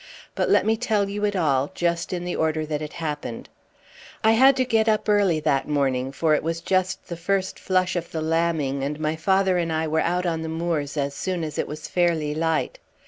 [0.33, 3.49] But let me tell you it all, just in the order that it happened.
[4.23, 7.95] I had to get up early that morning; for it was just the first flush
[7.95, 11.43] of the lambing, and my father and I were out on the moors as soon
[11.43, 12.79] as it was fairly light.